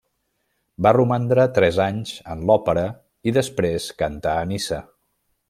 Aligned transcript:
Va 0.85 0.93
romandre 0.95 1.45
tres 1.57 1.77
anys 1.85 2.15
en 2.37 2.41
l'Òpera 2.51 2.87
i 3.29 3.35
després 3.37 3.87
cantà 4.01 4.35
a 4.41 4.49
Niça. 4.55 4.83